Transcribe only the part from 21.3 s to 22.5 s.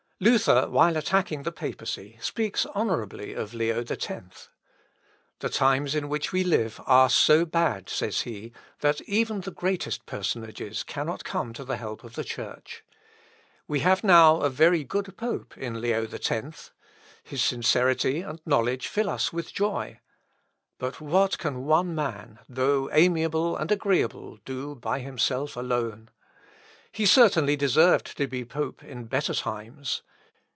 can one man,